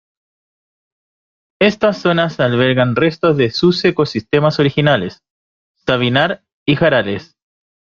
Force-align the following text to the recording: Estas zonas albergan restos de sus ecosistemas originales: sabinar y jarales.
Estas 1.61 1.99
zonas 1.99 2.39
albergan 2.39 2.95
restos 2.95 3.37
de 3.37 3.51
sus 3.51 3.85
ecosistemas 3.85 4.57
originales: 4.59 5.21
sabinar 5.85 6.43
y 6.67 6.75
jarales. 6.75 7.35